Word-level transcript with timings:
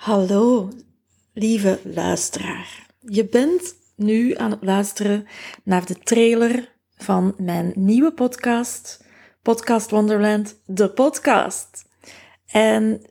Hallo, 0.00 0.68
lieve 1.32 1.80
luisteraar. 1.84 2.86
Je 3.00 3.28
bent 3.28 3.74
nu 3.96 4.36
aan 4.36 4.50
het 4.50 4.62
luisteren 4.62 5.26
naar 5.64 5.86
de 5.86 5.98
trailer 5.98 6.76
van 6.96 7.34
mijn 7.36 7.72
nieuwe 7.74 8.12
podcast, 8.12 9.04
Podcast 9.42 9.90
Wonderland, 9.90 10.62
de 10.66 10.90
podcast. 10.90 11.84
En 12.46 13.02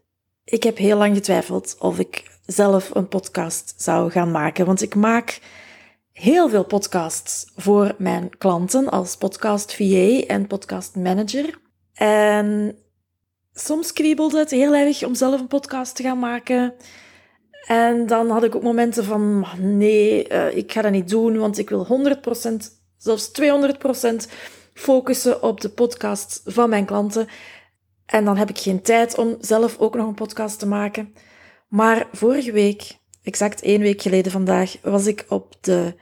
ik 0.44 0.64
heb 0.64 0.78
heel 0.78 0.98
lang 0.98 1.16
getwijfeld 1.16 1.76
of 1.80 2.00
ik 2.00 2.40
zelf 2.46 2.96
een 2.96 3.08
podcast 3.08 3.74
zou 3.78 4.12
gaan 4.12 4.32
maken, 4.32 4.66
want 4.66 4.82
ik 4.82 4.96
maak 4.96 5.40
heel 6.12 6.50
veel 6.50 6.66
podcasts 6.66 7.52
voor 7.56 7.96
mijn 7.98 8.38
klanten 8.38 8.90
als 8.90 9.18
podcast 9.18 9.76
VA 9.76 10.26
en 10.28 10.48
podcast 10.48 10.96
manager. 10.96 11.60
En 11.94 12.78
soms 13.60 13.94
kriebelde 13.94 14.38
het 14.38 14.52
heel 14.52 14.74
erg 14.74 15.04
om 15.04 15.16
zelf 15.16 15.40
een 15.40 15.48
podcast 15.48 15.96
te 15.96 16.04
gaan 16.04 16.20
maken. 16.20 16.74
En 17.68 18.08
dan 18.08 18.30
had 18.30 18.44
ik 18.44 18.56
ook 18.56 18.64
momenten 18.64 19.04
van, 19.04 19.46
nee, 19.58 20.30
uh, 20.32 20.56
ik 20.56 20.72
ga 20.72 20.82
dat 20.82 20.92
niet 20.92 21.10
doen, 21.10 21.38
want 21.38 21.58
ik 21.58 21.70
wil 21.70 21.86
100%, 21.86 22.56
zelfs 22.98 23.32
200% 23.42 24.32
focussen 24.74 25.44
op 25.44 25.62
de 25.62 25.70
podcast 25.70 26.42
van 26.46 26.70
mijn 26.70 26.86
klanten. 26.86 27.28
En 28.06 28.26
dan 28.26 28.38
heb 28.38 28.50
ik 28.50 28.58
geen 28.58 28.82
tijd 28.82 29.18
om 29.18 29.38
zelf 29.40 29.78
ook 29.80 29.96
nog 29.96 30.08
een 30.08 30.14
podcast 30.14 30.60
te 30.60 30.68
maken. 30.68 31.14
Maar 31.68 32.08
vorige 32.12 32.52
week, 32.52 32.98
exact 33.24 33.62
één 33.62 33.82
week 33.82 34.02
geleden 34.02 34.32
vandaag, 34.32 34.78
was 34.82 35.06
ik 35.06 35.26
op 35.28 35.56
de 35.62 35.96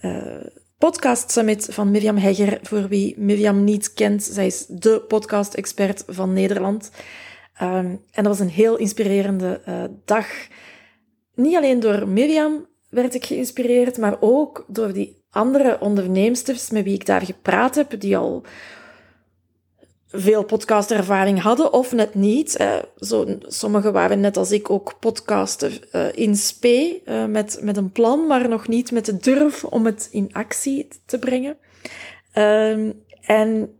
uh, 0.00 0.46
Podcast 0.78 1.30
Summit 1.30 1.68
van 1.70 1.90
Mirjam 1.90 2.16
Hegger. 2.16 2.58
Voor 2.62 2.88
wie 2.88 3.14
Mirjam 3.18 3.64
niet 3.64 3.92
kent, 3.92 4.22
zij 4.22 4.46
is 4.46 4.66
de 4.66 5.00
podcast-expert 5.08 6.04
van 6.06 6.32
Nederland. 6.32 6.90
Um, 7.62 8.02
en 8.10 8.22
dat 8.22 8.26
was 8.26 8.40
een 8.40 8.48
heel 8.48 8.76
inspirerende 8.76 9.60
uh, 9.68 9.84
dag. 10.04 10.26
Niet 11.34 11.56
alleen 11.56 11.80
door 11.80 12.08
Mirjam 12.08 12.66
werd 12.88 13.14
ik 13.14 13.24
geïnspireerd, 13.24 13.98
maar 13.98 14.16
ook 14.20 14.64
door 14.68 14.92
die 14.92 15.24
andere 15.30 15.80
onderneemsters 15.80 16.70
met 16.70 16.84
wie 16.84 16.94
ik 16.94 17.06
daar 17.06 17.22
gepraat 17.22 17.74
heb, 17.74 18.00
die 18.00 18.16
al 18.16 18.42
veel 20.10 20.44
podcastervaring 20.44 21.40
hadden 21.40 21.72
of 21.72 21.92
net 21.92 22.14
niet. 22.14 22.56
Eh, 22.56 22.76
zo, 22.98 23.38
sommigen 23.40 23.92
waren 23.92 24.20
net 24.20 24.36
als 24.36 24.50
ik 24.50 24.70
ook 24.70 24.96
podcaster 25.00 25.88
uh, 25.92 26.06
in 26.14 26.36
spe, 26.36 27.00
uh, 27.04 27.24
met, 27.24 27.58
met 27.62 27.76
een 27.76 27.92
plan, 27.92 28.26
maar 28.26 28.48
nog 28.48 28.68
niet 28.68 28.92
met 28.92 29.04
de 29.04 29.16
durf 29.16 29.64
om 29.64 29.86
het 29.86 30.08
in 30.10 30.28
actie 30.32 30.88
te 31.06 31.18
brengen. 31.18 31.56
Ehm, 32.32 32.92
en 33.20 33.72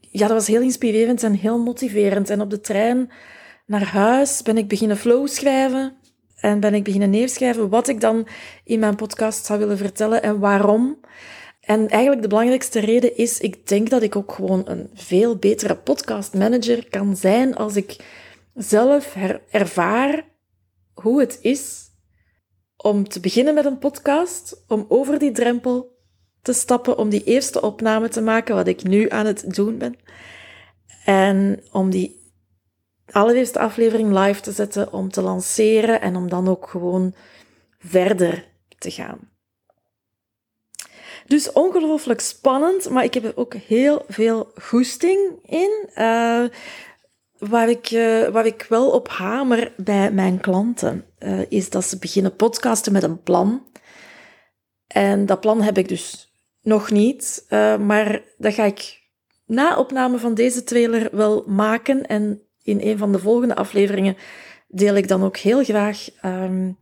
ja, 0.00 0.26
dat 0.26 0.36
was 0.36 0.46
heel 0.46 0.60
inspirerend 0.60 1.22
en 1.22 1.32
heel 1.32 1.58
motiverend. 1.58 2.30
En 2.30 2.40
op 2.40 2.50
de 2.50 2.60
trein 2.60 3.10
naar 3.66 3.84
huis 3.84 4.42
ben 4.42 4.58
ik 4.58 4.68
beginnen 4.68 4.96
flow 4.96 5.28
schrijven 5.28 5.96
en 6.36 6.60
ben 6.60 6.74
ik 6.74 6.84
beginnen 6.84 7.10
neerschrijven 7.10 7.68
wat 7.68 7.88
ik 7.88 8.00
dan 8.00 8.26
in 8.64 8.78
mijn 8.78 8.96
podcast 8.96 9.46
zou 9.46 9.58
willen 9.58 9.78
vertellen 9.78 10.22
en 10.22 10.38
waarom. 10.38 10.98
En 11.66 11.88
eigenlijk 11.88 12.22
de 12.22 12.28
belangrijkste 12.28 12.80
reden 12.80 13.16
is, 13.16 13.40
ik 13.40 13.68
denk 13.68 13.90
dat 13.90 14.02
ik 14.02 14.16
ook 14.16 14.32
gewoon 14.32 14.62
een 14.64 14.90
veel 14.94 15.36
betere 15.36 15.76
podcastmanager 15.76 16.88
kan 16.88 17.16
zijn 17.16 17.56
als 17.56 17.76
ik 17.76 17.96
zelf 18.54 19.16
ervaar 19.50 20.24
hoe 20.92 21.20
het 21.20 21.38
is 21.40 21.82
om 22.76 23.08
te 23.08 23.20
beginnen 23.20 23.54
met 23.54 23.64
een 23.64 23.78
podcast, 23.78 24.64
om 24.68 24.84
over 24.88 25.18
die 25.18 25.32
drempel 25.32 25.96
te 26.42 26.52
stappen, 26.52 26.98
om 26.98 27.08
die 27.08 27.24
eerste 27.24 27.62
opname 27.62 28.08
te 28.08 28.20
maken, 28.20 28.54
wat 28.54 28.66
ik 28.66 28.82
nu 28.82 29.10
aan 29.10 29.26
het 29.26 29.54
doen 29.54 29.78
ben. 29.78 29.96
En 31.04 31.62
om 31.72 31.90
die 31.90 32.32
allereerste 33.10 33.58
aflevering 33.58 34.18
live 34.18 34.40
te 34.40 34.52
zetten, 34.52 34.92
om 34.92 35.10
te 35.10 35.22
lanceren 35.22 36.00
en 36.00 36.16
om 36.16 36.28
dan 36.28 36.48
ook 36.48 36.68
gewoon 36.68 37.14
verder 37.78 38.48
te 38.78 38.90
gaan. 38.90 39.33
Dus 41.26 41.52
ongelooflijk 41.52 42.20
spannend, 42.20 42.90
maar 42.90 43.04
ik 43.04 43.14
heb 43.14 43.24
er 43.24 43.36
ook 43.36 43.54
heel 43.54 44.04
veel 44.08 44.52
goesting 44.62 45.38
in. 45.46 45.88
Uh, 45.90 46.44
waar, 47.38 47.68
ik, 47.68 47.90
uh, 47.90 48.28
waar 48.28 48.46
ik 48.46 48.66
wel 48.68 48.90
op 48.90 49.08
hamer 49.08 49.72
bij 49.76 50.12
mijn 50.12 50.40
klanten, 50.40 51.04
uh, 51.18 51.40
is 51.48 51.70
dat 51.70 51.84
ze 51.84 51.98
beginnen 51.98 52.36
podcasten 52.36 52.92
met 52.92 53.02
een 53.02 53.22
plan. 53.22 53.66
En 54.86 55.26
dat 55.26 55.40
plan 55.40 55.62
heb 55.62 55.78
ik 55.78 55.88
dus 55.88 56.32
nog 56.60 56.90
niet, 56.90 57.46
maar 57.80 58.22
dat 58.38 58.54
ga 58.54 58.64
ik 58.64 59.02
na 59.46 59.78
opname 59.78 60.18
van 60.18 60.34
deze 60.34 60.64
trailer 60.64 61.08
wel 61.16 61.44
maken. 61.46 62.06
En 62.06 62.42
in 62.62 62.80
een 62.80 62.98
van 62.98 63.12
de 63.12 63.18
volgende 63.18 63.54
afleveringen 63.54 64.16
deel 64.68 64.94
ik 64.94 65.08
dan 65.08 65.22
ook 65.24 65.36
heel 65.36 65.64
graag 65.64 66.08
um, 66.24 66.78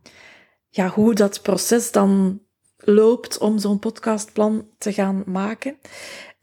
ja, 0.69 0.87
hoe 0.87 1.13
dat 1.13 1.41
proces 1.41 1.91
dan 1.91 2.41
loopt 2.83 3.37
om 3.37 3.59
zo'n 3.59 3.79
podcastplan 3.79 4.67
te 4.77 4.93
gaan 4.93 5.23
maken. 5.25 5.77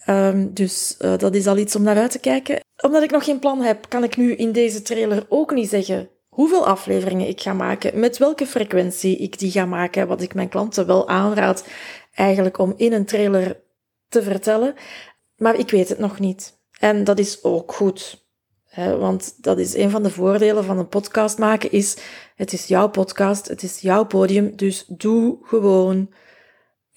Um, 0.07 0.55
dus 0.55 0.97
uh, 1.01 1.19
dat 1.19 1.35
is 1.35 1.47
al 1.47 1.57
iets 1.57 1.77
om 1.77 1.83
naar 1.83 1.97
uit 1.97 2.11
te 2.11 2.19
kijken. 2.19 2.61
Omdat 2.83 3.03
ik 3.03 3.11
nog 3.11 3.25
geen 3.25 3.39
plan 3.39 3.61
heb, 3.61 3.89
kan 3.89 4.05
ik 4.05 4.17
nu 4.17 4.35
in 4.35 4.53
deze 4.53 4.83
trailer 4.83 5.27
ook 5.29 5.55
niet 5.55 5.69
zeggen 5.69 6.11
hoeveel 6.29 6.67
afleveringen 6.67 7.29
ik 7.29 7.41
ga 7.41 7.53
maken, 7.53 8.01
met 8.01 8.19
welke 8.19 8.47
frequentie 8.47 9.17
ik 9.17 9.39
die 9.39 9.51
ga 9.51 9.65
maken, 9.65 10.09
wat 10.09 10.23
ik 10.23 10.35
mijn 10.35 10.49
klanten 10.49 10.87
wel 10.87 11.09
aanraad 11.09 11.65
eigenlijk 12.15 12.59
om 12.59 12.75
in 12.77 12.93
een 12.93 13.05
trailer 13.05 13.61
te 14.09 14.23
vertellen. 14.23 14.75
Maar 15.37 15.59
ik 15.59 15.71
weet 15.71 15.89
het 15.89 15.99
nog 15.99 16.19
niet. 16.19 16.59
En 16.79 17.05
dat 17.05 17.19
is 17.19 17.45
ook 17.45 17.73
goed. 17.73 18.29
Want 18.75 19.35
dat 19.43 19.59
is 19.59 19.75
een 19.75 19.91
van 19.91 20.03
de 20.03 20.11
voordelen 20.11 20.65
van 20.65 20.79
een 20.79 20.89
podcast 20.89 21.39
maken, 21.39 21.73
is 21.73 21.97
het 22.35 22.53
is 22.53 22.67
jouw 22.67 22.89
podcast, 22.89 23.49
het 23.49 23.63
is 23.63 23.81
jouw 23.81 24.05
podium, 24.05 24.57
dus 24.57 24.85
doe 24.89 25.39
gewoon 25.43 26.11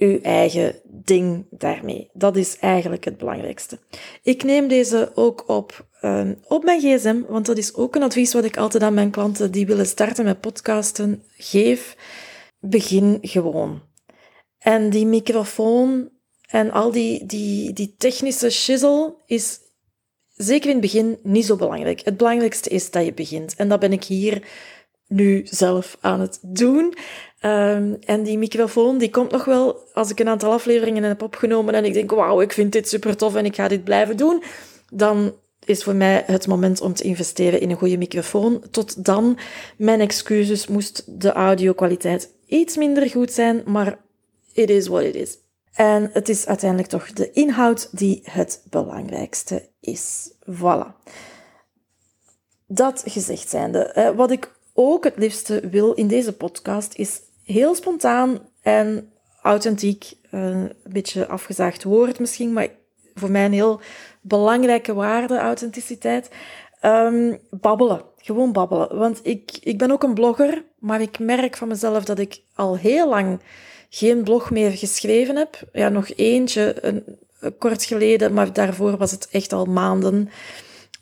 uw 0.03 0.19
eigen 0.21 0.75
ding 0.83 1.45
daarmee. 1.49 2.09
Dat 2.13 2.35
is 2.35 2.57
eigenlijk 2.59 3.03
het 3.03 3.17
belangrijkste. 3.17 3.79
Ik 4.23 4.43
neem 4.43 4.67
deze 4.67 5.11
ook 5.15 5.43
op, 5.47 5.87
um, 6.01 6.39
op 6.47 6.63
mijn 6.63 6.79
gsm, 6.79 7.21
want 7.27 7.45
dat 7.45 7.57
is 7.57 7.75
ook 7.75 7.95
een 7.95 8.03
advies 8.03 8.33
wat 8.33 8.43
ik 8.43 8.57
altijd 8.57 8.83
aan 8.83 8.93
mijn 8.93 9.11
klanten 9.11 9.51
die 9.51 9.65
willen 9.65 9.85
starten 9.85 10.25
met 10.25 10.41
podcasten 10.41 11.23
geef. 11.37 11.95
Begin 12.59 13.17
gewoon. 13.21 13.81
En 14.59 14.89
die 14.89 15.05
microfoon 15.05 16.09
en 16.49 16.71
al 16.71 16.91
die, 16.91 17.25
die, 17.25 17.73
die 17.73 17.95
technische 17.97 18.49
shizzle 18.49 19.15
is 19.25 19.59
zeker 20.35 20.69
in 20.69 20.75
het 20.75 20.81
begin 20.81 21.19
niet 21.23 21.45
zo 21.45 21.55
belangrijk. 21.55 22.01
Het 22.03 22.17
belangrijkste 22.17 22.69
is 22.69 22.91
dat 22.91 23.05
je 23.05 23.13
begint. 23.13 23.55
En 23.55 23.69
dat 23.69 23.79
ben 23.79 23.93
ik 23.93 24.03
hier 24.03 24.47
nu 25.07 25.41
zelf 25.45 25.97
aan 26.01 26.19
het 26.19 26.39
doen. 26.41 26.95
Um, 27.45 27.97
en 27.99 28.23
die 28.23 28.37
microfoon, 28.37 28.97
die 28.97 29.09
komt 29.09 29.31
nog 29.31 29.45
wel 29.45 29.77
als 29.93 30.11
ik 30.11 30.19
een 30.19 30.27
aantal 30.27 30.51
afleveringen 30.51 31.03
heb 31.03 31.21
opgenomen 31.21 31.73
en 31.73 31.85
ik 31.85 31.93
denk, 31.93 32.11
wauw, 32.11 32.41
ik 32.41 32.51
vind 32.51 32.71
dit 32.71 32.89
super 32.89 33.17
tof 33.17 33.35
en 33.35 33.45
ik 33.45 33.55
ga 33.55 33.67
dit 33.67 33.83
blijven 33.83 34.17
doen. 34.17 34.43
Dan 34.91 35.33
is 35.65 35.83
voor 35.83 35.95
mij 35.95 36.23
het 36.25 36.47
moment 36.47 36.81
om 36.81 36.93
te 36.93 37.03
investeren 37.03 37.59
in 37.59 37.69
een 37.69 37.77
goede 37.77 37.97
microfoon. 37.97 38.63
Tot 38.71 39.05
dan, 39.05 39.37
mijn 39.77 39.99
excuses, 39.99 40.67
moest 40.67 41.03
de 41.21 41.31
audio-kwaliteit 41.31 42.33
iets 42.45 42.77
minder 42.77 43.09
goed 43.09 43.31
zijn, 43.31 43.61
maar 43.65 43.97
it 44.53 44.69
is 44.69 44.87
what 44.87 45.03
it 45.03 45.15
is. 45.15 45.37
En 45.73 46.09
het 46.13 46.29
is 46.29 46.47
uiteindelijk 46.47 46.89
toch 46.89 47.13
de 47.13 47.31
inhoud 47.31 47.89
die 47.91 48.21
het 48.23 48.63
belangrijkste 48.69 49.69
is. 49.79 50.33
Voilà. 50.49 51.11
Dat 52.67 53.03
gezegd 53.05 53.49
zijnde, 53.49 54.13
wat 54.15 54.31
ik 54.31 54.51
ook 54.73 55.03
het 55.03 55.17
liefste 55.17 55.69
wil 55.69 55.93
in 55.93 56.07
deze 56.07 56.33
podcast 56.33 56.93
is 56.93 57.21
heel 57.43 57.75
spontaan 57.75 58.39
en 58.61 59.11
authentiek. 59.41 60.13
Een 60.29 60.71
beetje 60.83 61.27
afgezaagd 61.27 61.83
woord 61.83 62.19
misschien, 62.19 62.53
maar 62.53 62.67
voor 63.13 63.31
mij 63.31 63.45
een 63.45 63.53
heel 63.53 63.81
belangrijke 64.21 64.93
waarde, 64.93 65.37
authenticiteit. 65.37 66.29
Um, 66.85 67.39
babbelen. 67.49 68.01
Gewoon 68.17 68.51
babbelen. 68.51 68.97
Want 68.97 69.19
ik, 69.23 69.51
ik 69.61 69.77
ben 69.77 69.91
ook 69.91 70.03
een 70.03 70.13
blogger, 70.13 70.63
maar 70.79 71.01
ik 71.01 71.19
merk 71.19 71.57
van 71.57 71.67
mezelf 71.67 72.03
dat 72.03 72.19
ik 72.19 72.41
al 72.55 72.77
heel 72.77 73.09
lang 73.09 73.39
geen 73.89 74.23
blog 74.23 74.51
meer 74.51 74.71
geschreven 74.71 75.35
heb. 75.35 75.59
Ja, 75.71 75.89
nog 75.89 76.09
eentje, 76.15 76.75
een, 76.81 77.03
kort 77.57 77.83
geleden, 77.83 78.33
maar 78.33 78.53
daarvoor 78.53 78.97
was 78.97 79.11
het 79.11 79.27
echt 79.31 79.53
al 79.53 79.65
maanden 79.65 80.29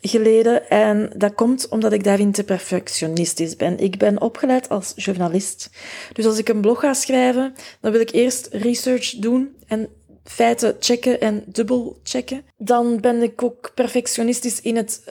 geleden. 0.02 0.70
En 0.70 1.12
dat 1.16 1.34
komt 1.34 1.68
omdat 1.70 1.94
ik 1.94 2.04
daarin 2.04 2.32
te 2.32 2.44
perfectionistisch 2.44 3.56
ben. 3.56 3.80
Ik 3.80 3.98
ben 3.98 4.22
opgeleid 4.22 4.70
als 4.70 4.94
journalist. 4.96 5.70
Dus 6.14 6.26
als 6.26 6.38
ik 6.38 6.50
een 6.50 6.62
blog 6.62 6.80
ga 6.80 6.94
schrijven, 6.94 7.54
dan 7.82 7.92
wil 7.92 8.02
ik 8.02 8.12
eerst 8.12 8.48
research 8.52 9.16
doen 9.16 9.56
en 9.68 9.90
feiten 10.24 10.76
checken 10.80 11.22
en 11.22 11.44
dubbel 11.46 12.00
checken. 12.04 12.44
Dan 12.58 13.00
ben 13.00 13.22
ik 13.22 13.44
ook 13.44 13.72
perfectionistisch 13.76 14.62
in 14.62 14.76
het 14.76 15.04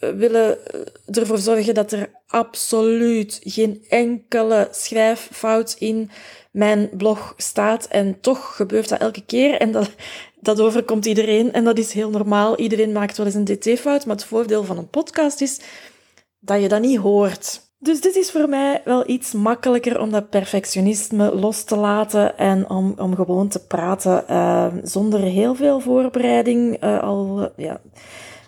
uh, 0.00 0.10
willen 0.10 0.58
uh, 0.74 1.16
ervoor 1.18 1.38
zorgen 1.38 1.74
dat 1.74 1.92
er 1.92 2.10
absoluut 2.26 3.40
geen 3.44 3.84
enkele 3.88 4.68
schrijffout 4.70 5.76
in 5.78 6.10
mijn 6.50 6.90
blog 6.96 7.34
staat. 7.36 7.86
En 7.86 8.20
toch 8.20 8.56
gebeurt 8.56 8.88
dat 8.88 9.00
elke 9.00 9.24
keer. 9.24 9.54
En 9.60 9.72
dat, 9.72 9.90
dat 10.46 10.60
overkomt 10.60 11.06
iedereen 11.06 11.52
en 11.52 11.64
dat 11.64 11.78
is 11.78 11.92
heel 11.92 12.10
normaal. 12.10 12.56
Iedereen 12.56 12.92
maakt 12.92 13.16
wel 13.16 13.26
eens 13.26 13.34
een 13.34 13.44
dt-fout, 13.44 14.06
maar 14.06 14.16
het 14.16 14.24
voordeel 14.24 14.64
van 14.64 14.78
een 14.78 14.88
podcast 14.88 15.40
is 15.40 15.60
dat 16.38 16.62
je 16.62 16.68
dat 16.68 16.80
niet 16.80 16.98
hoort. 16.98 17.64
Dus 17.78 18.00
dit 18.00 18.16
is 18.16 18.30
voor 18.30 18.48
mij 18.48 18.82
wel 18.84 19.08
iets 19.08 19.32
makkelijker 19.32 20.00
om 20.00 20.10
dat 20.10 20.30
perfectionisme 20.30 21.34
los 21.34 21.64
te 21.64 21.76
laten 21.76 22.38
en 22.38 22.70
om, 22.70 22.94
om 22.96 23.14
gewoon 23.14 23.48
te 23.48 23.66
praten 23.66 24.24
uh, 24.30 24.66
zonder 24.82 25.20
heel 25.20 25.54
veel 25.54 25.80
voorbereiding. 25.80 26.84
Uh, 26.84 27.02
al 27.02 27.52
ja, 27.56 27.80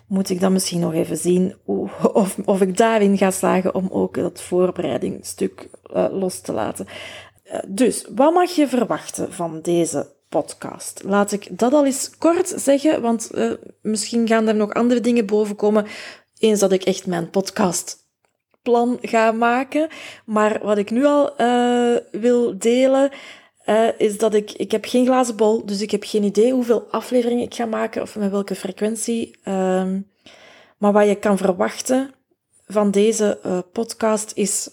moet 0.07 0.29
ik 0.29 0.39
dan 0.39 0.53
misschien 0.53 0.79
nog 0.79 0.93
even 0.93 1.17
zien 1.17 1.55
of, 2.13 2.37
of 2.45 2.61
ik 2.61 2.77
daarin 2.77 3.17
ga 3.17 3.31
slagen 3.31 3.75
om 3.75 3.87
ook 3.91 4.15
dat 4.15 4.41
voorbereidingstuk 4.41 5.69
uh, 5.95 6.05
los 6.11 6.39
te 6.39 6.53
laten. 6.53 6.87
dus, 7.67 8.05
wat 8.15 8.33
mag 8.33 8.49
je 8.49 8.67
verwachten 8.67 9.33
van 9.33 9.61
deze 9.61 10.17
podcast. 10.29 11.01
Laat 11.05 11.31
ik 11.31 11.47
dat 11.49 11.73
al 11.73 11.85
eens 11.85 12.17
kort 12.17 12.47
zeggen, 12.55 13.01
want 13.01 13.29
uh, 13.33 13.51
misschien 13.81 14.27
gaan 14.27 14.47
er 14.47 14.55
nog 14.55 14.73
andere 14.73 14.99
dingen 14.99 15.25
boven 15.25 15.55
komen 15.55 15.85
eens 16.37 16.59
dat 16.59 16.71
ik 16.71 16.83
echt 16.83 17.05
mijn 17.05 17.29
podcastplan 17.29 18.97
ga 19.01 19.31
maken. 19.31 19.89
Maar 20.25 20.59
wat 20.63 20.77
ik 20.77 20.91
nu 20.91 21.05
al 21.05 21.41
uh, 21.41 21.95
wil 22.11 22.57
delen, 22.57 23.11
uh, 23.65 23.87
is 23.97 24.17
dat 24.17 24.33
ik, 24.33 24.51
ik 24.51 24.71
heb 24.71 24.85
geen 24.85 25.05
glazen 25.05 25.35
bol, 25.35 25.65
dus 25.65 25.81
ik 25.81 25.91
heb 25.91 26.03
geen 26.03 26.23
idee 26.23 26.51
hoeveel 26.51 26.87
afleveringen 26.91 27.45
ik 27.45 27.55
ga 27.55 27.65
maken 27.65 28.01
of 28.01 28.15
met 28.15 28.31
welke 28.31 28.55
frequentie. 28.55 29.37
Ehm, 29.43 29.99
maar 30.77 30.91
wat 30.91 31.07
je 31.07 31.15
kan 31.15 31.37
verwachten 31.37 32.13
van 32.67 32.91
deze 32.91 33.63
podcast 33.71 34.31
is 34.35 34.69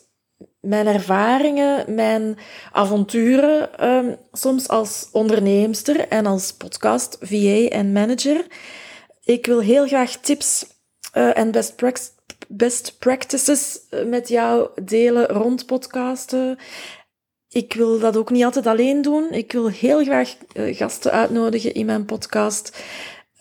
mijn 0.66 0.86
ervaringen, 0.86 1.94
mijn 1.94 2.38
avonturen, 2.72 3.86
um, 3.88 4.16
soms 4.32 4.68
als 4.68 5.08
onderneemster 5.12 6.08
en 6.08 6.26
als 6.26 6.52
podcast, 6.52 7.16
VA 7.20 7.68
en 7.68 7.92
manager. 7.92 8.46
Ik 9.24 9.46
wil 9.46 9.60
heel 9.60 9.86
graag 9.86 10.16
tips 10.16 10.66
uh, 11.14 11.38
en 11.38 11.50
best, 11.50 11.74
best 12.48 12.98
practices 12.98 13.80
eh, 13.90 14.04
met 14.04 14.28
jou 14.28 14.68
delen 14.84 15.26
rond 15.26 15.66
podcasten. 15.66 16.58
Ik 17.48 17.72
wil 17.72 17.98
dat 17.98 18.16
ook 18.16 18.30
niet 18.30 18.44
altijd 18.44 18.66
alleen 18.66 19.02
doen. 19.02 19.32
Ik 19.32 19.52
wil 19.52 19.68
heel 19.68 20.04
graag 20.04 20.36
uh, 20.54 20.76
gasten 20.76 21.12
uitnodigen 21.12 21.74
in 21.74 21.86
mijn 21.86 22.04
podcast. 22.04 22.82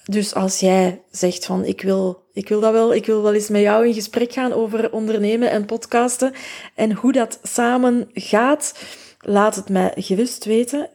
Dus 0.10 0.34
als 0.34 0.60
jij 0.60 1.02
zegt 1.12 1.46
van 1.46 1.66
ik 1.66 1.81
wil, 1.81 2.24
ik 2.34 2.50
wil 2.50 2.60
dat 2.60 2.72
wel, 2.72 2.94
ik 2.94 3.06
wil 3.06 3.22
wel 3.22 3.34
eens 3.34 3.50
met 3.50 3.62
jou 3.62 3.88
in 3.88 3.94
gesprek 3.94 4.34
gaan 4.34 4.54
over 4.54 4.92
ondernemen 4.92 5.50
en 5.50 5.66
podcasten 5.66 6.34
en 6.75 6.94
hoe 6.94 7.12
dat 7.12 7.40
samen 7.44 8.10
gaat, 8.13 8.74
laat 9.19 9.56
het 9.56 9.69
mij 9.69 9.92
gerust 9.96 10.46
weten. 10.46 10.90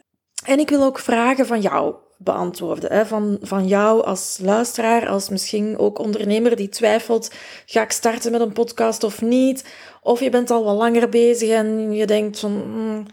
En 0.45 0.59
ik 0.59 0.69
wil 0.69 0.83
ook 0.83 0.99
vragen 0.99 1.45
van 1.45 1.61
jou 1.61 1.95
beantwoorden. 2.17 2.91
Hè? 2.91 3.05
Van, 3.05 3.37
van 3.41 3.67
jou 3.67 4.03
als 4.03 4.37
luisteraar, 4.41 5.07
als 5.07 5.29
misschien 5.29 5.77
ook 5.77 5.99
ondernemer 5.99 6.55
die 6.55 6.69
twijfelt, 6.69 7.33
ga 7.65 7.81
ik 7.81 7.91
starten 7.91 8.31
met 8.31 8.41
een 8.41 8.53
podcast 8.53 9.03
of 9.03 9.21
niet? 9.21 9.65
Of 10.01 10.19
je 10.19 10.29
bent 10.29 10.51
al 10.51 10.63
wat 10.63 10.77
langer 10.77 11.09
bezig 11.09 11.49
en 11.49 11.93
je 11.93 12.05
denkt 12.05 12.39
van, 12.39 12.51
hmm, 12.51 13.05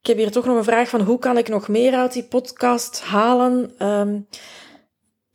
ik 0.00 0.06
heb 0.06 0.16
hier 0.16 0.30
toch 0.30 0.44
nog 0.44 0.56
een 0.56 0.64
vraag 0.64 0.88
van 0.88 1.00
hoe 1.00 1.18
kan 1.18 1.38
ik 1.38 1.48
nog 1.48 1.68
meer 1.68 1.94
uit 1.94 2.12
die 2.12 2.24
podcast 2.24 3.00
halen? 3.00 3.86
Um, 3.86 4.26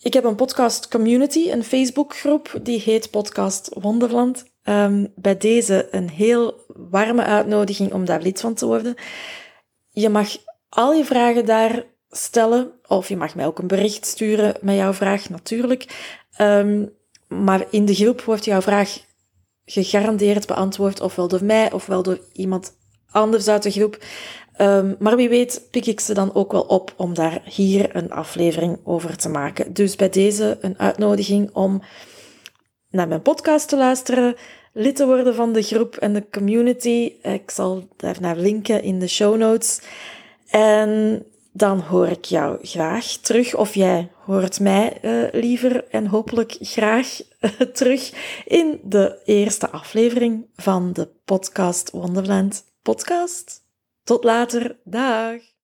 ik 0.06 0.14
heb 0.14 0.24
een 0.24 0.36
podcast 0.36 0.88
community, 0.88 1.50
een 1.52 1.64
Facebookgroep, 1.64 2.60
die 2.62 2.80
heet 2.80 3.12
Podcast 3.12 3.70
Wonderland. 3.74 4.46
Um, 4.64 5.12
bij 5.16 5.38
deze 5.38 5.88
een 5.92 6.10
heel 6.10 6.66
warme 6.68 7.24
uitnodiging 7.24 7.94
om 7.94 8.06
daar 8.06 8.22
lid 8.22 8.42
van 8.42 8.54
te 8.54 8.66
worden. 8.66 8.96
Je 9.92 10.10
mag 10.10 10.38
al 10.70 10.94
je 10.94 11.06
vragen 11.06 11.46
daar 11.46 11.84
stellen, 12.10 12.72
of 12.88 13.10
je 13.10 13.18
mag 13.18 13.36
mij 13.36 13.46
ook 13.46 13.60
een 13.60 13.68
bericht 13.68 14.06
sturen 14.06 14.56
met 14.62 14.76
jouw 14.76 14.94
vraag, 14.94 15.30
natuurlijk. 15.30 16.14
Um, 16.42 16.94
maar 17.28 17.66
in 17.70 17.86
de 17.86 17.96
groep 17.96 18.22
wordt 18.22 18.46
jouw 18.46 18.62
vraag 18.62 19.00
gegarandeerd 19.66 20.48
beantwoord, 20.48 21.02
ofwel 21.02 21.28
door 21.28 21.44
mij, 21.44 21.72
ofwel 21.72 22.04
door 22.04 22.20
iemand 22.34 22.78
anders 23.12 23.48
uit 23.48 23.64
de 23.64 23.72
groep. 23.72 23.98
Um, 24.58 24.96
maar 25.00 25.16
wie 25.16 25.30
weet 25.30 25.68
pik 25.72 25.86
ik 25.86 26.00
ze 26.00 26.14
dan 26.14 26.34
ook 26.34 26.52
wel 26.52 26.62
op 26.62 26.94
om 26.98 27.14
daar 27.14 27.42
hier 27.46 27.96
een 27.96 28.12
aflevering 28.12 28.80
over 28.84 29.18
te 29.18 29.30
maken. 29.30 29.74
Dus 29.74 29.96
bij 29.96 30.10
deze 30.10 30.58
een 30.62 30.80
uitnodiging 30.80 31.50
om 31.54 31.82
naar 32.90 33.08
mijn 33.08 33.22
podcast 33.22 33.70
te 33.70 33.78
luisteren, 33.78 34.36
lid 34.74 34.96
te 34.96 35.06
worden 35.06 35.36
van 35.36 35.54
de 35.54 35.62
groep 35.62 35.96
en 35.96 36.14
de 36.14 36.30
community. 36.32 37.14
Ik 37.22 37.52
zal 37.52 37.88
daar 37.96 38.18
naar 38.20 38.38
linken 38.38 38.84
in 38.84 39.00
de 39.00 39.08
show 39.08 39.38
notes. 39.38 39.82
En 40.48 41.24
dan 41.52 41.80
hoor 41.80 42.08
ik 42.08 42.26
jou 42.26 42.58
graag 42.62 43.06
terug, 43.06 43.56
of 43.56 43.74
jij 43.74 44.10
hoort 44.26 44.60
mij 44.60 44.98
uh, 45.02 45.42
liever 45.42 45.86
en 45.90 46.08
hopelijk 46.08 46.58
graag 46.60 47.22
uh, 47.40 47.52
terug 47.52 48.12
in 48.46 48.80
de 48.84 49.20
eerste 49.26 49.70
aflevering 49.70 50.46
van 50.56 50.94
de 50.94 51.08
podcast 51.26 51.92
Wonderland 51.92 52.64
podcast. 52.82 53.65
Tot 54.06 54.24
later. 54.24 54.80
Dag. 54.84 55.55